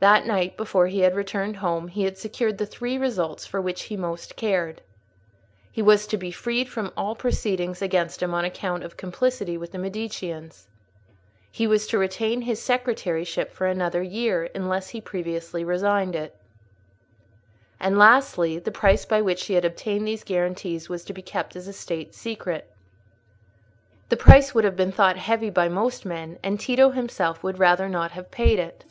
[0.00, 3.96] That night, before he returned home, he had secured the three results for which he
[3.96, 4.82] most cared:
[5.70, 9.72] he was to be freed from all proceedings against him on account of complicity with
[9.72, 10.68] the Mediceans;
[11.50, 16.36] he was to retain his secretaryship for another year, unless he previously resigned it;
[17.80, 21.56] and, lastly, the price by which he had obtained these guarantees was to be kept
[21.56, 22.70] as a State secret.
[24.10, 27.88] The price would have been thought heavy by most men; and Tito himself would rather
[27.88, 28.84] not have paid it.